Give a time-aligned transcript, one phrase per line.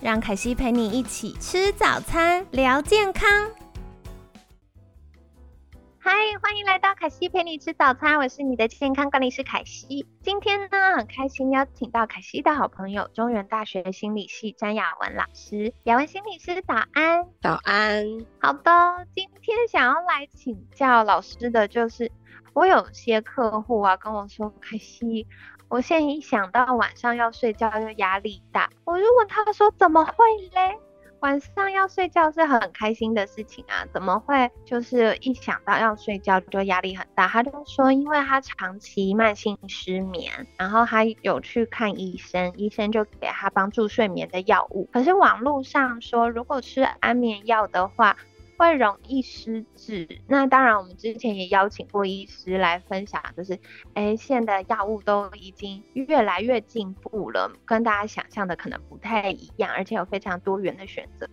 [0.00, 3.28] 让凯西陪你一起吃早餐，聊健康。
[5.98, 10.06] 嗨，欢迎来到凯西陪你吃早餐，我是你的健康管理师凯西。
[10.22, 15.74] 今天呢，很开心邀请到凯西的好朋友，中原大学心理系詹雅文老师。
[15.82, 17.26] 雅文心理师，早安！
[17.42, 18.06] 早安。
[18.38, 18.70] 好的，
[19.16, 22.12] 今天想要来请教老师的就是，
[22.54, 25.26] 我有些客户啊跟我说，凯西。
[25.68, 30.14] 我现在一想到晚上要睡觉就压力大，我就问他说怎么会
[30.54, 30.78] 嘞？
[31.20, 37.28] 晚上要睡觉是很开心的事情啊，怎么会就是一想到要睡觉就压力很大？
[37.28, 48.16] 他就说因为他长期慢性失眠，然后他有去看医生，医生就给他帮助睡眠的药物，可是网络上说如果吃安眠药的话。
[48.58, 50.20] 会容易失智。
[50.26, 53.58] 那当然，我们之前也邀请过医师来分享，就是，
[53.94, 61.26] 哎，现在药物都已经越来越进步了，跟大家想象的可能不太一样，而且有非常多元的选择。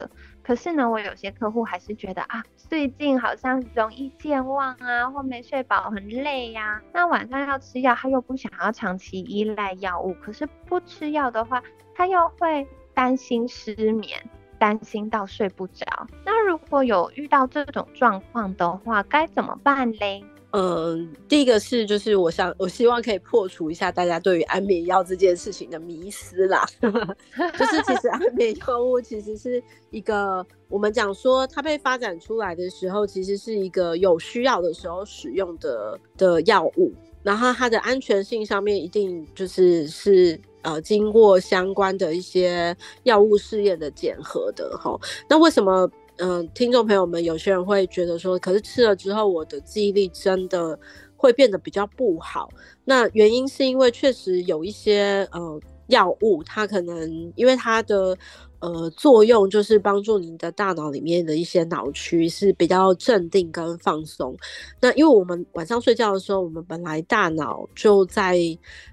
[0.44, 6.80] 可是呢，我有些客户还是觉得啊，最近好像容易健忘啊，或没睡饱，很累呀。
[6.94, 11.64] 那晚上要吃药，他又不想要长期依赖药物，可是不吃药的话，
[11.96, 14.30] 他又会担心失眠。
[14.60, 15.86] 担心到睡不着，
[16.26, 20.24] 那如果有遇到这种状况的话，该怎么办嘞？
[20.58, 26.66] 嗯，第一个是，就是我想，我希望可以破除一下大家对于安眠药这件事情的迷思啦。
[26.80, 36.94] 就是其实安眠药物其实是一个，我们讲说它被发展出来的时候，其实是一个有需要的时候使用的的药物，
[37.26, 40.40] 然后它的安全性上面一定就是是。
[40.66, 45.00] 呃，经过相关的一些药物试验的检核的哈，
[45.30, 45.88] 那为什么
[46.18, 50.80] 嗯，听众朋友们有些人会觉得说，可是吃了之后我的记忆力真的
[51.16, 52.50] 会变得比较不好？
[52.84, 55.60] 那原因是因为确实有一些呃
[55.90, 58.18] 药物，它可能因为它的。
[58.60, 64.36] 呃，作用就是帮助你的大脑里面的一些脑区是比较镇定跟放松。
[64.82, 68.40] 那因为我们晚上睡觉的时候，我们本来大脑就在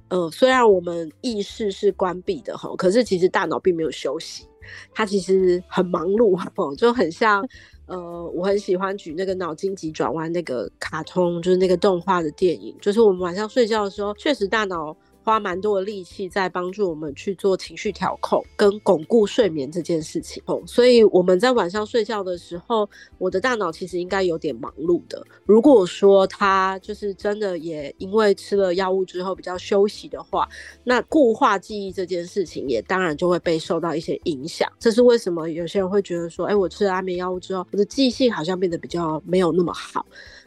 [0.08, 4.46] 呃，虽然我们意识是关闭的哈，可是其实大脑并没有休息，
[4.92, 7.46] 它其实很忙碌哦，就很像
[7.86, 14.94] 呃，我很喜欢举那个脑筋急转弯那个卡通，就是那个动画的电影，就是我们晚上睡觉的时候，确实大脑。
[15.24, 22.88] 花蛮多的力气在帮助我们去做情绪调控跟巩固睡眠这件事情，所以我们在晚上睡觉的时候，
[23.18, 25.24] 我的大脑其实应该有点忙碌的。
[25.46, 30.48] 如果说他就是真的也因为吃了药物之后比较休息的话，
[30.84, 34.70] 那固化记忆这件事情也当然就会被受到一些影响。
[34.78, 40.04] 这是为什么有些人会觉得说，哎，我吃了安眠药物之后，我的记性好像变得比较没有那么好。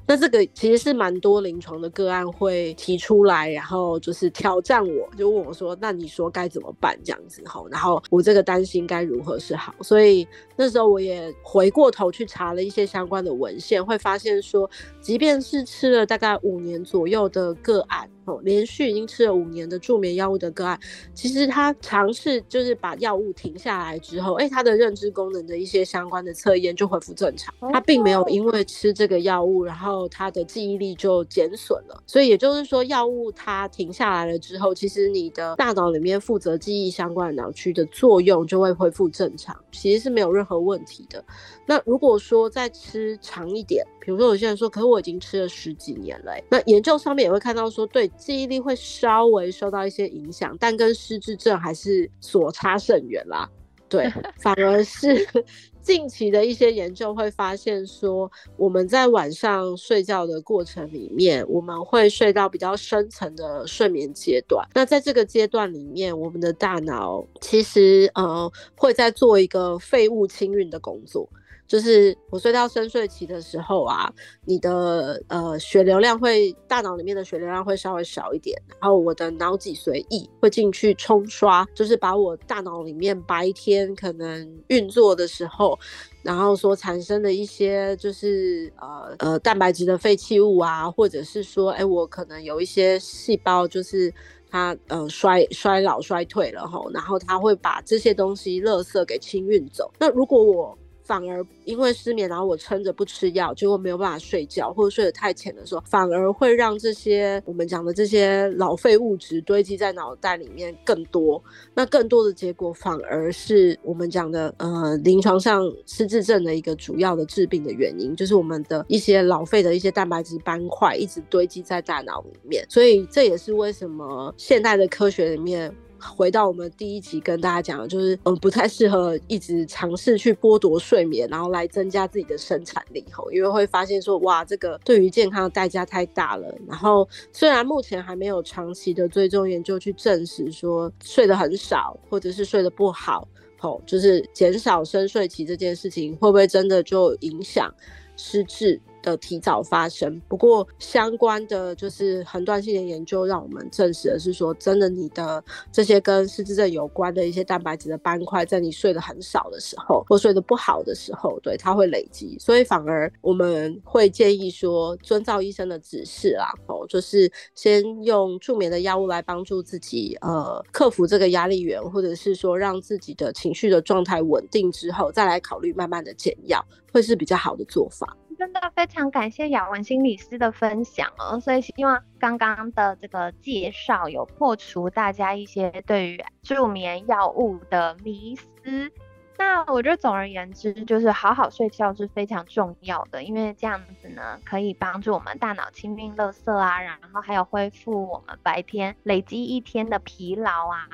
[0.08, 9.74] 那这个其实是蛮多临床的个案会提出来，然后就是挑战我，就问我说：“那你说该怎么办？”这样子吼，然后我这个担心该如何是好？
[9.82, 14.70] 所以那时候我也回过头去查了一些相关的文献，会发现说，
[15.02, 18.08] 即便是吃了大概五年左右的个案。
[18.26, 20.80] 哦，连续已经吃了五年的助眠药物的个案，
[21.14, 27.54] 其实他尝试就是把药物停下来之后，哎，他的认知功能的一些相关的测验就恢复正常。
[27.72, 32.04] 他并没有因为吃这个药物，然后他的记忆力就减损了。
[32.08, 41.24] 所以也就是说，药物它停下来了之后，其实你的大脑里面负责记忆相关的脑区的作用就会恢复正常，其实是没有任何问题的。
[41.66, 48.08] 那如果说再吃长一点，比如说有些人说，可是我已经吃了十几年了，那研究上面也会看到说，对。
[48.18, 53.48] 记忆力会稍微受到一些影响，但跟失智症还是所差甚远啦。
[53.88, 54.12] 对，
[54.42, 55.28] 反而是
[55.82, 64.68] 近期的一些研究会发现说，我们在晚上睡觉的过程里面，我们会睡到比较深层的睡眠阶段。
[64.74, 71.30] 那在这个阶段里面，我们的大脑其实呃会在做一个废物清运的工作。
[71.68, 74.12] 就是我睡到深睡期的时候啊，
[74.46, 85.78] 你的呃血流量会大脑里面的血流量会稍微少一点，然后我的脑脊髓液会进去冲刷，就是把我大脑里面白天可能运作的时候，
[86.22, 94.14] 然后所产生的一些就是呃呃蛋白质的废弃物啊，或者是说哎我可能有一些细胞就是。
[94.48, 99.92] 它呃衰衰老衰退了吼，然后它会把这些东西垃圾给清运走。
[100.00, 111.42] 那如果我反而因为失眠，然后我撑着不吃药，结果没有办法睡觉，或者睡得太浅的时候，反而会让这些我们讲的这些老废物质堆积在脑袋里面更多。
[111.76, 122.66] 那更多的结果，反而是我们讲的呃临床上失智症的一个主要的致病的原因，就是我们的一些老废的一些蛋白质斑块一直堆积在大脑里面。
[122.68, 125.72] 所以这也是为什么现代的科学里面。
[126.00, 136.54] 回到我们第一集跟大家讲的，就是嗯，不太适合一直尝试去剥夺睡眠，然后来增加自己的生产力吼，因为会发现说，哇，这个对于健康的代价太大了。
[136.68, 143.28] 然后虽然目前还没有长期的追踪研究去证实说睡得很少或者是睡得不好，
[143.58, 147.74] 吼，就是减少深睡期这件事情会不会真的就影响
[148.18, 148.80] 失智？
[149.06, 155.42] 的提早发生，不过相关的就是横断性的研究让我们证实的是说，真的你的
[155.72, 178.18] 这些跟失智症有关的一些蛋白质的斑块，在你睡得很少的时候或睡得不好的时候，对它会累积，所以反而我们会建议说，遵照医生的指示啦，哦，就是先用助眠的药物来帮助自己，呃，克服这个压力源，或者是说让自己的情绪的状态稳定之后，再来考虑慢慢的减药，会是比较好的做法。
[178.36, 188.92] 真的非常感谢雅文心理师的分享哦，所以希望刚刚的这个介绍有破除大家一些对于助眠药物的迷思。
[189.38, 200.88] 那我觉得总而言之，就是好好睡觉是非常重要的，因为这样子呢，可以帮助我们大脑清运垃圾啊，然后还有恢复我们白天累积一天的疲劳啊，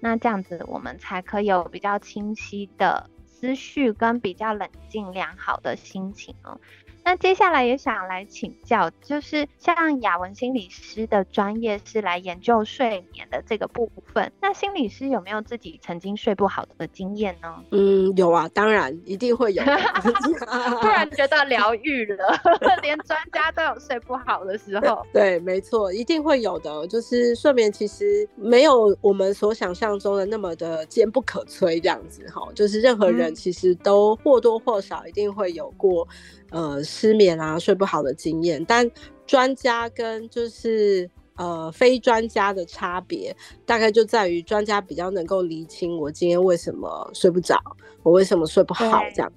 [0.00, 6.60] 那这样子我们才可以有比较清晰的思绪跟比较冷静良好的心情哦。
[7.08, 17.64] 那接下来也想来请教，就是像雅文心理师的专业是来研究睡眠的这个部分，那心理师有没有自己曾经睡不好的经验呢？
[17.70, 19.62] 嗯，有啊，当然一定会有。
[20.82, 22.38] 突然觉得疗愈了，
[22.82, 25.02] 连专家都有睡不好的时候。
[25.10, 26.86] 对，没错，一定会有的。
[26.88, 36.06] 就是睡眠其实没有我们所想象中的那么的坚不可摧这样子哈，就是任何人其实都或多或少一定会有过。
[36.50, 38.90] 呃，失眠啊，睡不好的经验，但
[39.26, 43.34] 专家跟就是呃非专家的差别，
[43.66, 47.60] 大概就在于专家比较能够厘清我今天为什么睡不着，
[48.02, 49.32] 我为什么睡不好这样，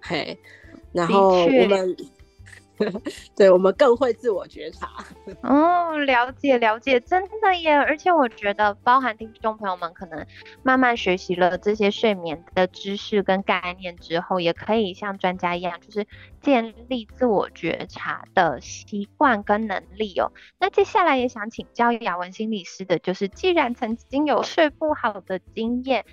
[0.00, 0.38] 嘿，
[0.92, 1.96] 然后我们。
[3.36, 4.88] 对我们更会自我觉察
[5.42, 7.72] 哦，了解了解，真的耶！
[7.74, 10.26] 而且我觉得，包含听众朋友们可能
[10.62, 16.06] 慢慢学习了这些睡眠的知识跟概念之后，也可以像专家一样，就是
[16.40, 20.32] 建立自我觉察的习惯跟能力哦。
[20.58, 26.04] 那接下来也想请教雅文心理师的，就是既然曾经有睡不好的经验。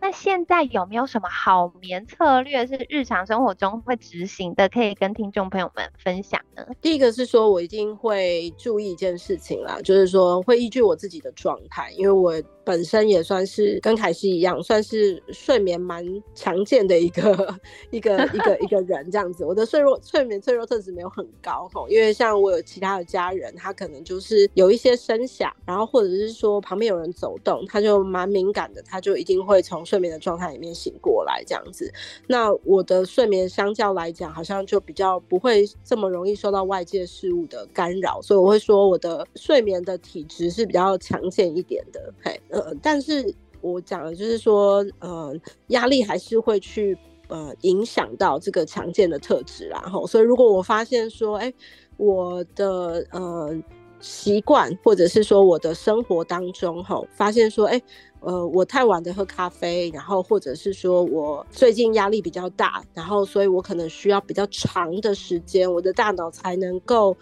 [0.00, 6.64] 那现在有没有什么好眠策略是日常生活中会执行的，可以跟听众朋友们分享呢？
[6.80, 12.42] 第一个是说，我一定会注意一件事情啦，就是说会依据我自己的状态，因为我。
[12.66, 16.04] 本身也算是跟凯西一样，算是睡眠蛮
[16.34, 17.56] 强健的一个
[17.92, 19.44] 一个一个一个人这样子。
[19.44, 31.88] 我的睡弱睡眠脆弱特质没有很高哈，因为像我有其他的家人，他可能就是有一些声响，然后或者是说旁边有人走动，他就蛮敏感的，他就一定会从睡眠的状态里面醒过来这样子。
[32.26, 42.40] 那我的睡眠相较来讲，好像就比较不会这么容易受到外界事物的干扰，所以我会说我的睡眠的体质是比较强健一点的，嘿。
[42.56, 45.34] 呃，但是我讲的就是说，呃，
[45.68, 46.96] 压力还是会去
[47.28, 51.52] 呃影响到这个强健的特质，然后，所以如果我发现说，哎，
[51.98, 53.54] 我的呃
[54.00, 57.82] 习惯或者是说我的生活当中，哈，发现说，哎，
[58.20, 67.14] 呃，我太晚的喝咖啡，然后或者是说我最近压力比较大，然后，所以我可能需要比较长的时间，我的大脑才能够。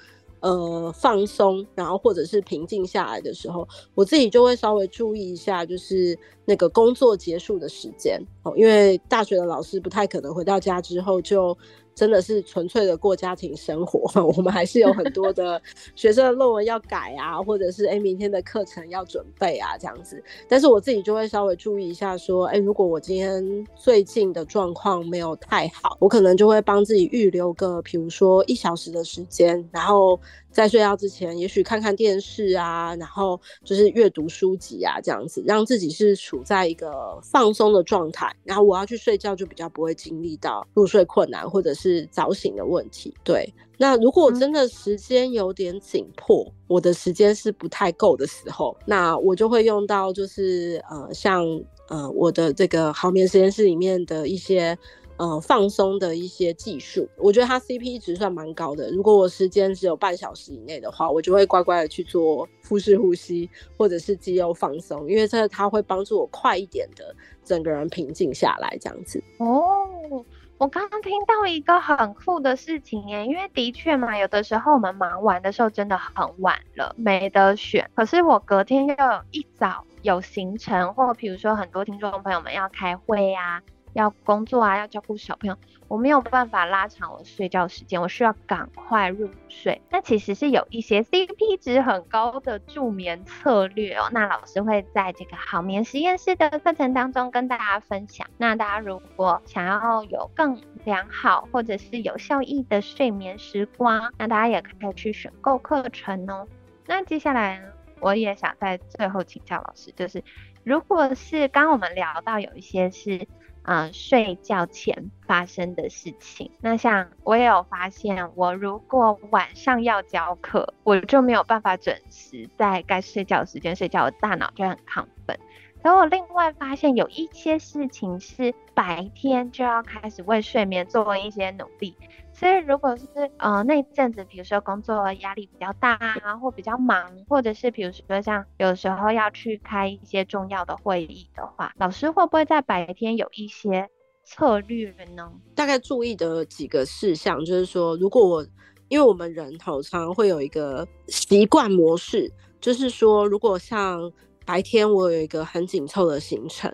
[0.44, 11.56] 呃，放松，然后或者是平静下来的时候，我自己就会稍微注意一下，就是那个工作结束的时间哦，因为大学的老师不太可能回到家之后就。
[11.94, 14.00] 真的是纯粹的过家庭生活，
[14.36, 15.60] 我们还是有很多的
[15.94, 20.22] 学生的论文要改啊，或者是哎明天的课程要准备啊这样子。
[20.48, 30.18] 但是我自己就会稍微注意一下，说哎如果我今天最近的状况没有太好，我可能就会帮自己预留个，比如说一小时的时间，然后
[30.50, 38.34] 在睡觉之前，也许看看电视啊，然后就是阅读书籍啊这样子，让自己是处在一个放松的状态。
[38.44, 43.14] 然后我要去睡觉就比较不会经历到入睡困难或者是早醒的问题。
[43.24, 51.44] 对，那如果真的时间有点紧迫，我的时间是不太够的时候，那我就会用到就是呃像
[51.88, 54.76] 呃我的这个好眠实验室里面的一些。
[55.16, 58.90] 呃，放松的一些技术，我觉得它 CP 值算蛮高的。
[58.90, 63.48] 如果我时间只有半小时以内的话，我就会乖乖的去做腹式呼吸
[63.78, 67.14] 或者是肌肉放松，因为这它会帮助我快一点的
[67.44, 69.22] 整个人平静下来，这样子。
[69.38, 70.24] 哦，
[70.56, 77.90] 我刚刚听到一个很酷的事情耶，因为的确嘛，有的时候我们忙完的时候真的很晚了，没得选。
[77.94, 78.94] 可是我隔天又
[79.30, 83.62] 一早有行程，或比如说很多听众朋友们要开会呀。
[83.94, 85.56] 要工作啊，要照顾小朋友，
[85.88, 89.80] 我没有办法拉长我睡觉时间，我需要赶快入睡。
[89.88, 94.08] 那其实是有一些 CP 值很高的助眠策略哦。
[94.12, 98.26] 那老师会在这个好眠实验室的课程当中跟大家分享。
[98.36, 106.48] 那大家如果想要有更良好或者是有效益的睡眠时光，那大家也可以去选购课程哦。
[106.86, 107.62] 那接下来
[108.00, 110.24] 我也想在最后请教老师，就是
[110.64, 113.28] 如果是刚我们聊到有一些是。
[113.64, 116.50] 啊，睡觉前发生的事情。
[116.60, 125.38] 那像我也有发现，我如果晚上要教课，我就没有办法准时在该睡觉的时间睡觉，我大脑就很亢奋。
[125.84, 131.94] 可我另外发现有一些事情是白天就要开始为睡眠做一些努力。
[132.32, 133.04] 所以，如果是
[133.36, 143.86] 呃那阵子，比如说工作压力比较大啊，或比较忙，或者是比如说像有时候要去开一些重要的会议的话，老师会不会在白天有一些
[144.24, 145.30] 策略呢？
[145.54, 148.46] 大概注意的几个事项，就是说，如果我
[148.88, 154.10] 因为我们人头常常会有一个习惯模式，就是说，如果像
[154.44, 156.70] 白天我有一个很紧凑的行程。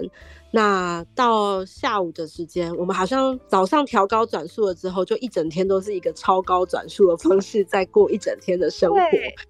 [0.53, 8.99] 那到下午的时间，我们好像早上调高转速了之后，就一整天都是一个超高转速的方式在过一整天的生活。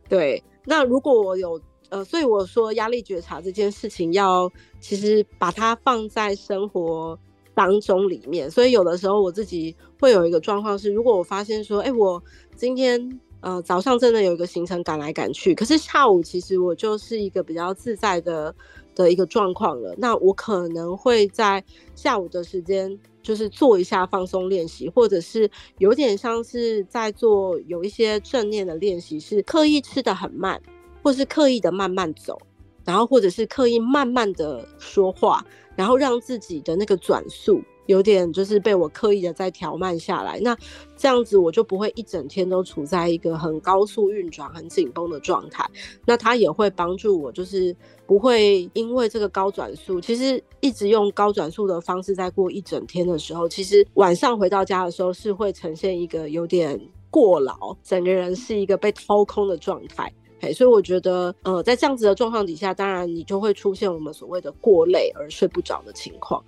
[0.08, 1.58] 对，那如果我有
[1.88, 7.18] 呃，所以我说压力觉察这件事情要其实把它放在生活
[7.54, 8.50] 当中里面。
[8.50, 12.22] 所以有的时候我自己会有一个状况是，如果我发现说，哎，我
[12.54, 18.54] 今天呃早上真的有一个行程赶来赶去，可是下午其实我就是一个比较自在的。
[18.92, 30.60] 的一个状况了，那我可能会在下午的时间，就是做一下放松练习，或者是有点像是在做有一些正念的练习，是刻意吃的很慢，
[31.04, 32.36] 或是刻意的慢慢走，
[32.84, 35.42] 然后或者是刻意慢慢的说话，
[35.76, 37.62] 然后让自己的那个转速。
[37.86, 40.56] 有点就是被我刻意的在调慢下来，那
[40.96, 45.68] 这样子我就不会一整天都处在一个很高速运转、很紧绷的状态。
[46.04, 47.74] 那它也会帮助我，就是
[48.06, 60.12] 不会因为这个高转速，其实一直用高转速的方式在过一整天的时候，其实晚上回到家的时候是会呈现一个有点过劳，整个人是一个被掏空的状态。
[60.42, 66.42] 哎，所以我觉得，呃，在这样子的状况底下，当然你就会出现我们所谓的过累而睡不着的情况。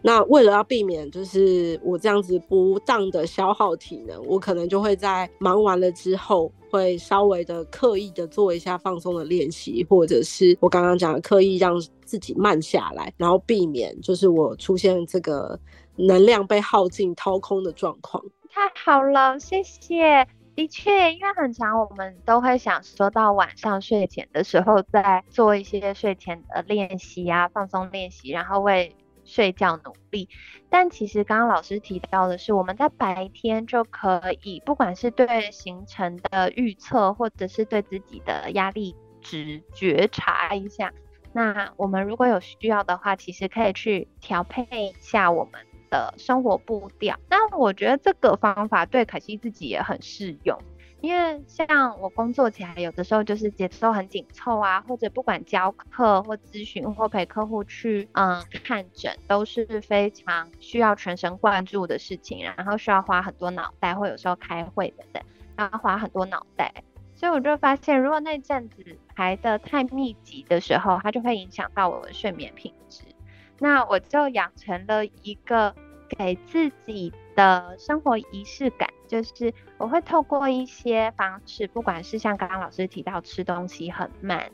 [0.00, 11.74] 那为了要避免，就是我这样子不当的消耗体能，我可能就会在忙完了之后，会稍微的刻意的做一下放松的练习，或者是我刚刚讲的刻意让
[12.04, 15.58] 自己慢下来，然后避免就是我出现这个
[15.96, 18.22] 能量被耗尽、掏空的状况。
[18.50, 20.26] 太好了，谢谢。
[20.54, 28.94] 的确，因为很长，我们都会想说到晚上睡前的时候，再做一些睡前的练习啊，放松练习，然后为。
[29.28, 30.28] 睡觉努力，
[30.70, 40.92] 但其实刚刚老师提到的是，我们在白天就可以，不管是对行程的预测，或者是对自己的压力值觉察一下。
[41.32, 47.20] 那我们如果有需要的话，其实可以去调配一下我们的生活步调。
[47.28, 50.58] 那我觉得这个方法对凯西自己也很适用。
[51.00, 65.22] 因为像我工作起来，有的时候就是节奏很紧凑啊，或者不管教课或咨询或陪客户去嗯看诊，都是非常需要全神贯注的事情，然后需要花很多脑袋，或有时候开会等等，
[65.56, 66.72] 要花很多脑袋。
[67.14, 73.02] 所以我就发现，如果那阵子排的太密集的时候，它就会影响到我的睡眠品质。
[73.58, 75.74] 那我就养成了一个
[76.08, 77.12] 给自己。
[77.38, 84.50] 的生活仪式感，就是我会透过一些方式，不管是像刚刚老师提到吃东西很慢，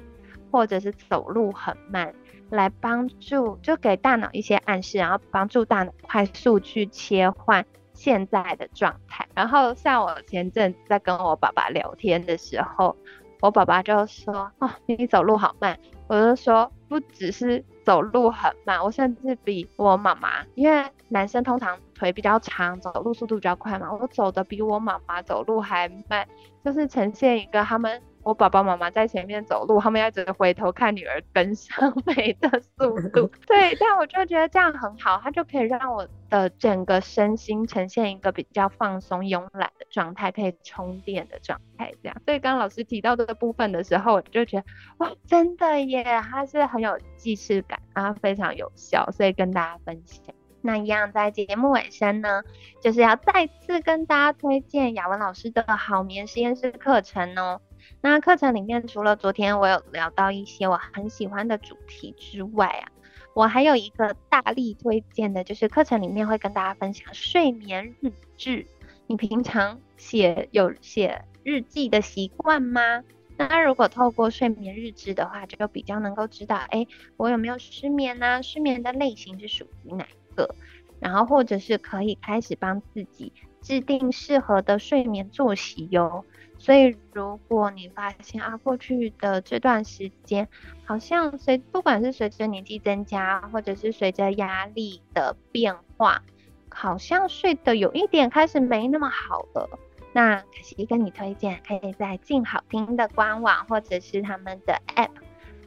[0.51, 2.15] 或者是走路很慢，
[2.49, 9.29] 来帮助就给大脑一些暗示，然后帮助大脑快速去切换现在的状态。
[9.35, 12.97] 然后像我前阵在跟我爸爸聊天的时候，
[13.41, 26.26] 我爸爸就说：“哦，你走路好慢。”我就说不只是走路很慢，我甚至比我妈妈，因为男生通常腿比较长，走路速度比较快嘛，我走的比我妈妈走路还慢，
[26.64, 28.03] 就是呈现一个他们。
[28.25, 33.31] 我爸爸妈妈在前面走路，他们要直回头看女儿跟上 没的速度。
[33.47, 41.93] 对，但我就觉得这样很好，它就可以让我的整个身心呈现一个比较放松、慵懒的状态，可以充电的状态。
[42.02, 44.64] 这样，所以刚老师提到这个部分的时候，我就觉得
[44.99, 50.35] 哇，真的耶，它是很有既视感，然后非常有效，所以跟大家分享。
[50.66, 52.43] 那一样在节目尾声呢，
[52.81, 57.61] 就是要再次跟大家推荐雅文老师的好眠实验室课程哦。
[58.00, 62.93] 那课程里面除了昨天我有聊到一些我很喜欢的主题之外啊，
[63.35, 68.67] 我还有一个大力推荐的，就是课程里面会跟大家分享睡眠日志。
[69.07, 73.05] 你平常写有写日记的习惯吗？
[73.37, 76.87] 那如果透过睡眠日志的话，就比较能够知道，哎，
[77.17, 78.43] 我有没有失眠呢？
[78.43, 80.55] 失眠的类型是属于哪一个？
[81.00, 86.25] 然后或者是可以开始帮自己制定适合的睡眠作息哟。
[86.64, 90.49] 所以，如果你发现啊，过去的这段时间，
[90.87, 96.23] 好像随不管是随着年纪增加，或者是随着压力的变化，
[96.71, 99.78] 好像睡得有一点开始没那么好了。
[100.14, 105.11] 那可惜跟你推荐，可以在静好听的官网或者是他们的 App，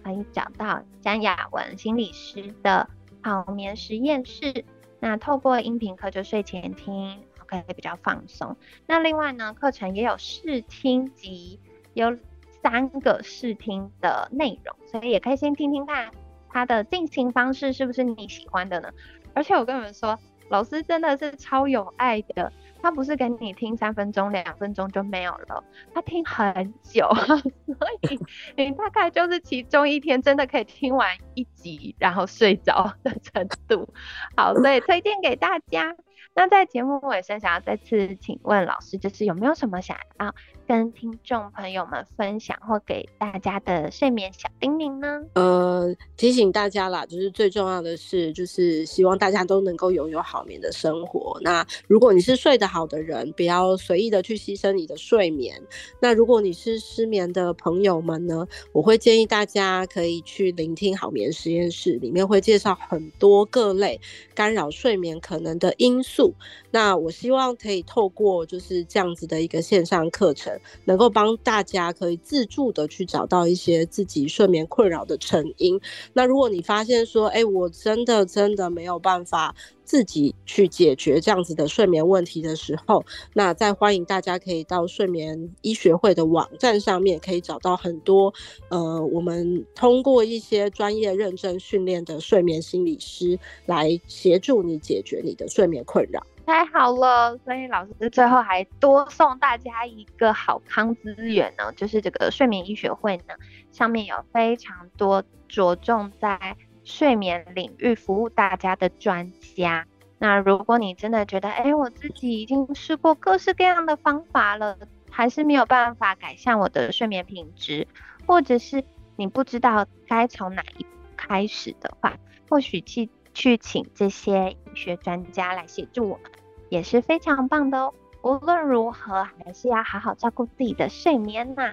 [0.03, 2.89] 可以找到张雅文心理师的
[3.21, 4.65] 好眠实验室。
[4.99, 7.19] 那透过音频课就睡前听。
[7.47, 8.55] 可以比较放松。
[8.85, 11.59] 那另外呢，课程也有试听集，
[11.93, 12.15] 有
[12.61, 16.11] 三个试听的内容，所以也可以先听听看
[16.49, 18.89] 它的进行方式是不是你喜欢的呢？
[19.33, 20.17] 而且我跟你们说，
[20.49, 22.51] 老师真的是超有爱的，
[22.81, 25.63] 他不是给你听三分钟、两分钟就没有了，
[25.93, 28.19] 他听很久， 所以
[28.55, 33.87] 你大概就是其中一天真的可以听完一集，然后睡着的程度。
[34.35, 35.95] 好，所以推荐给大家。
[36.37, 40.35] 那在节目尾声，想要再次请问老师，就是有没有什么想要
[40.67, 45.23] 跟听众朋友们分享或给大家的睡眠小叮咛呢？
[45.33, 51.39] 呃，提醒大家啦，就是最重要的是，就是希望大家都能够拥有好眠的生活。
[51.41, 55.61] 那如果你是睡得好的人，不要随意的去牺牲你的睡眠。
[56.01, 63.97] 那如果你是失眠的朋友们呢，我会建议大家可以去聆听好眠实验室，里面会介绍很多各类
[64.35, 66.33] 干扰睡眠可能的因素。
[66.71, 75.79] 那我希望可以透过就是这样子的一个线上课程，能够帮大家可以自助的去找到一些自己睡眠困扰的成因。
[76.13, 88.33] 那如果你发现说，哎，我真的真的没有办法自己去解决这样子的睡眠问题的时候，那再欢迎大家可以到睡眠医学会的网站上面，可以找到很多
[88.69, 96.21] 呃，我们通过一些专业认证训练的睡眠心理师来协助你解决你的睡眠困扰。
[96.47, 103.33] 太好了，所以老师最后还多送大家一个好康资源呢，就是这个睡眠医学会呢，
[103.73, 106.55] 上面有非常多着重在
[106.85, 109.85] 睡眠领域服务大家的专家。
[110.19, 114.77] 那如果你真的觉得，哎，我自己已经试过各式各样的方法了，
[115.11, 117.85] 还是没有办法改善我的睡眠品质，
[118.25, 118.85] 或者是
[119.17, 122.17] 你不知道该从哪一步开始的话，
[122.49, 126.31] 或许去去请这些医学专家来协助我们。
[126.69, 127.93] 也是非常棒的哦。
[128.23, 131.71] 无论如何，还是要好好照顾自己的睡眠呐。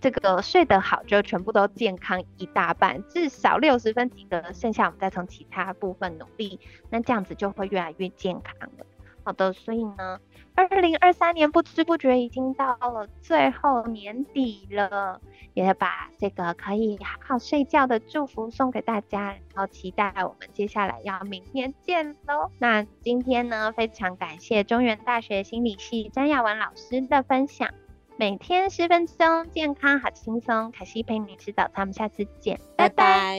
[0.00, 6.58] 这个睡得好，就全部都健康一大半，至少六十分及格，剩下我们再从其他部分努力，
[6.90, 8.84] 那这样子就会越来越健康了。
[9.28, 10.18] 好的，所以呢，
[10.54, 15.20] 二零二三年不知不觉已经到了最后年底了，
[15.52, 22.50] 也把这个可以好好睡觉的祝福送给大家，然后期待我们接下来要明天见喽。
[22.58, 27.68] 那今天呢，非常感谢中原大学心理系张亚文老师的分享，
[28.16, 33.38] 每天十分钟，健康好轻松，凯西陪你吃早餐，我们下次见，拜拜。